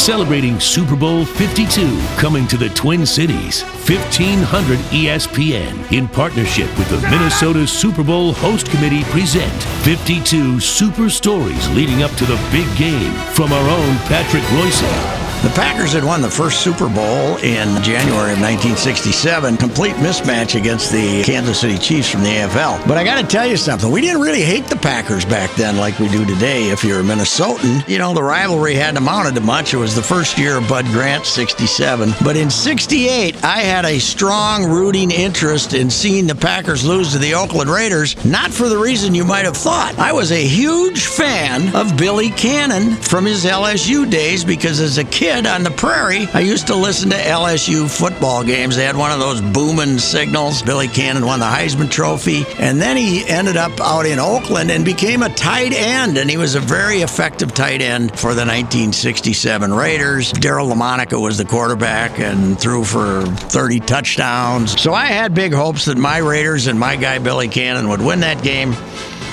[0.00, 3.62] celebrating Super Bowl 52 coming to the Twin Cities.
[3.62, 9.52] 1500 ESPN in partnership with the Minnesota Super Bowl Host Committee present
[9.84, 15.19] 52 super stories leading up to the big game from our own Patrick Reusse.
[15.42, 19.56] The Packers had won the first Super Bowl in January of 1967.
[19.56, 22.86] Complete mismatch against the Kansas City Chiefs from the AFL.
[22.86, 23.90] But I got to tell you something.
[23.90, 26.68] We didn't really hate the Packers back then like we do today.
[26.68, 29.72] If you're a Minnesotan, you know, the rivalry hadn't amounted to much.
[29.72, 32.12] It was the first year of Bud Grant, 67.
[32.22, 37.18] But in 68, I had a strong rooting interest in seeing the Packers lose to
[37.18, 39.98] the Oakland Raiders, not for the reason you might have thought.
[39.98, 45.04] I was a huge fan of Billy Cannon from his LSU days because as a
[45.04, 48.76] kid, kid on the prairie, I used to listen to LSU football games.
[48.76, 50.60] They had one of those booming signals.
[50.62, 52.44] Billy Cannon won the Heisman Trophy.
[52.58, 56.18] And then he ended up out in Oakland and became a tight end.
[56.18, 60.32] And he was a very effective tight end for the 1967 Raiders.
[60.32, 64.80] Daryle Lamonica was the quarterback and threw for 30 touchdowns.
[64.80, 68.20] So I had big hopes that my Raiders and my guy Billy Cannon would win
[68.20, 68.74] that game.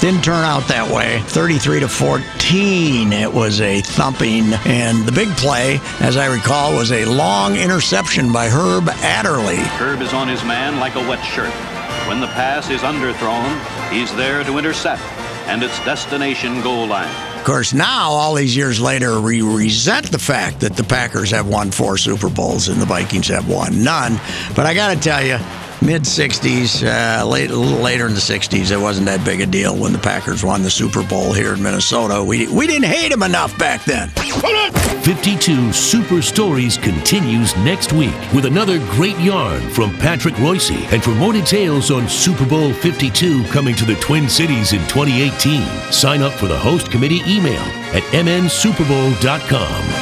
[0.00, 1.20] Didn't turn out that way.
[1.28, 3.12] 33 to 14.
[3.12, 4.52] It was a thumping.
[4.66, 9.56] And the big play, as I recall, was a long interception by Herb Adderley.
[9.56, 11.52] Herb is on his man like a wet shirt.
[12.08, 13.48] When the pass is underthrown,
[13.90, 15.02] he's there to intercept
[15.46, 17.33] and its destination goal line.
[17.44, 21.46] Of course, now, all these years later, we resent the fact that the Packers have
[21.46, 24.18] won four Super Bowls and the Vikings have won none.
[24.56, 25.36] But I got to tell you,
[25.82, 29.46] mid 60s, uh, late, a little later in the 60s, it wasn't that big a
[29.46, 32.24] deal when the Packers won the Super Bowl here in Minnesota.
[32.24, 34.10] We, we didn't hate them enough back then.
[35.04, 40.92] 52 Super Stories continues next week with another great yarn from Patrick Reusse.
[40.92, 45.92] And for more details on Super Bowl 52 coming to the Twin Cities in 2018,
[45.92, 47.62] sign up for the host committee email
[47.92, 49.93] at mnsuperbowl.com.